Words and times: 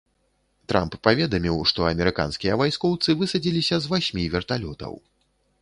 Трамп 0.71 0.95
паведаміў, 1.07 1.59
што 1.71 1.85
амерыканскія 1.91 2.57
вайскоўцы 2.63 3.17
высадзіліся 3.23 3.75
з 3.85 3.95
васьмі 3.95 4.29
верталётаў. 4.39 4.93